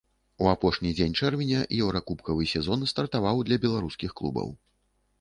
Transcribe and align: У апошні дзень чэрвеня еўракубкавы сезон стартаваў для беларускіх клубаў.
У 0.45 0.47
апошні 0.53 0.93
дзень 0.99 1.13
чэрвеня 1.19 1.61
еўракубкавы 1.83 2.51
сезон 2.57 2.89
стартаваў 2.95 3.47
для 3.51 3.63
беларускіх 3.67 4.11
клубаў. 4.21 4.55